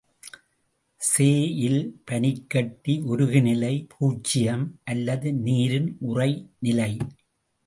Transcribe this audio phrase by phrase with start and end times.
[1.01, 6.91] செஇல் பனிக்கட்டி உருகுநிலை பூஜ்ஜியம் அல்லது நீரின் உறைநிலை.